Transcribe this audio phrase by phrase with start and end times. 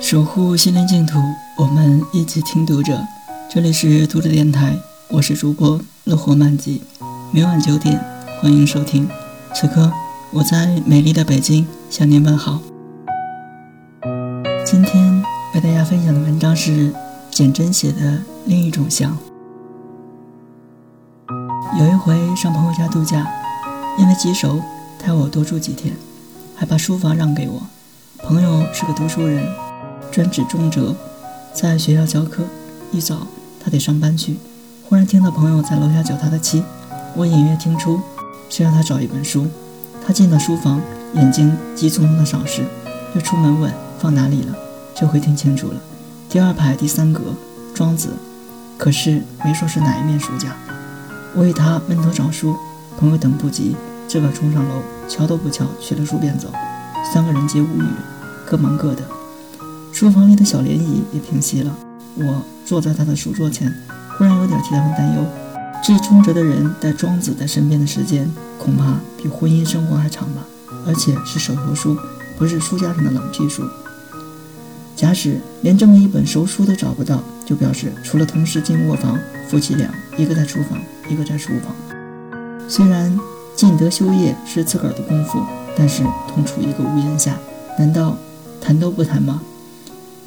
[0.00, 1.18] 守护心灵净土，
[1.56, 3.04] 我们一起听读者。
[3.48, 4.78] 这里是读者电台，
[5.08, 6.82] 我是主播乐活漫记，
[7.32, 8.00] 每晚九点
[8.40, 9.08] 欢迎收听。
[9.54, 9.92] 此刻
[10.30, 12.60] 我在美丽的北京向您问好。
[14.64, 15.22] 今天
[15.54, 16.94] 为大家分享的文章是
[17.30, 19.18] 简真写的另一种香。
[21.78, 23.26] 有一回上朋友家度假，
[23.98, 24.60] 因为棘手，
[24.98, 25.92] 他要我多住几天，
[26.54, 27.60] 还把书房让给我。
[28.18, 29.46] 朋友是个读书人，
[30.10, 30.94] 专指中哲，
[31.54, 32.42] 在学校教课，
[32.90, 33.26] 一早
[33.62, 34.38] 他得上班去。
[34.88, 36.62] 忽然听到朋友在楼下叫他的妻，
[37.14, 38.00] 我隐约听出
[38.48, 39.46] 是让他找一本书。
[40.06, 40.80] 他进了书房，
[41.14, 42.62] 眼睛急匆匆地扫视，
[43.14, 44.56] 又出门问放哪里了。
[44.94, 45.74] 这回听清楚了，
[46.28, 47.20] 第二排第三格，
[47.74, 48.08] 《庄子》，
[48.78, 50.56] 可是没说是哪一面书架。
[51.36, 52.56] 我与他闷头找书，
[52.98, 53.76] 朋友等不及，
[54.08, 56.50] 自个冲上楼，瞧都不瞧，取了书便走。
[57.12, 57.84] 三个人皆无语，
[58.46, 59.02] 各忙各的。
[59.98, 61.76] 书房里的小涟漪也平息了。
[62.14, 63.68] 我坐在他的书桌前，
[64.16, 65.26] 忽然有点替他们担忧。
[65.82, 70.46] 至冲哲的人带庄子在身边的时间，恐怕比婚姻生活还长吧。
[70.86, 71.96] 而且是手头书，
[72.38, 73.64] 不是书架上的冷僻书。
[74.94, 80.78] 假使连这么一本熟书都找不到，就表示除了同时进卧房，夫妻俩一个在厨房，
[81.10, 81.74] 一个在书房。
[82.68, 83.18] 虽然
[83.56, 85.40] 尽德修业是自个儿的功夫，
[85.76, 87.36] 但是同处一个屋檐下，
[87.76, 88.16] 难道
[88.60, 89.42] 谈都不谈吗？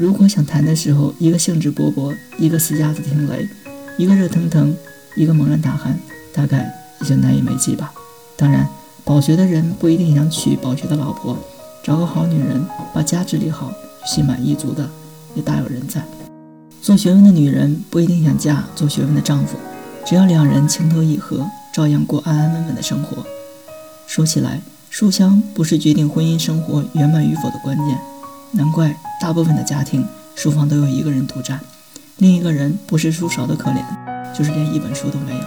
[0.00, 3.48] 如果想谈的时候，一个兴致勃勃，一个死鸭子听雷，
[3.96, 4.72] 一个热腾腾，
[5.16, 5.92] 一个猛然打鼾，
[6.32, 7.92] 大概也就难以为继吧。
[8.36, 8.64] 当然，
[9.04, 11.36] 饱学的人不一定想娶饱学的老婆，
[11.82, 13.72] 找个好女人，把家治理好。
[14.06, 14.88] 心满意足的
[15.34, 16.00] 也大有人在。
[16.80, 19.58] 做学问的女人不一定想嫁做学问的丈夫，
[20.06, 23.26] 只要两人情投意合，照样过安安稳稳的生活。
[24.06, 27.98] 说起来，书香不是决定婚姻生活圆满与否的关键。
[28.52, 31.60] 难怪大部分的家庭书房都有一个人独占，
[32.16, 33.84] 另一个人不是书少的可怜，
[34.36, 35.44] 就是连一本书都没有。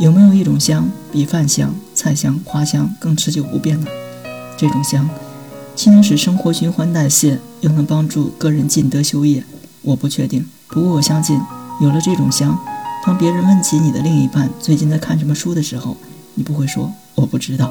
[0.00, 3.86] 有没有一种香比饭香、菜香、花香更持久不变呢？
[4.56, 5.08] 这种香。
[5.74, 9.44] 既能使生活循环代谢，又能帮助个人尽德修业，
[9.82, 10.46] 我不确定。
[10.68, 11.40] 不过我相信，
[11.80, 12.58] 有了这种香，
[13.04, 15.96] 当别人问起你的另一半最近在看什么书的时候，
[16.34, 17.70] 你不会说我不知道。